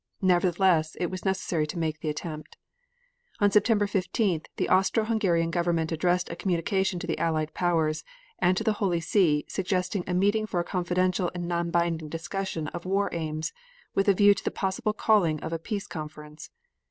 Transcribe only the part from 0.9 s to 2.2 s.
it was necessary to make the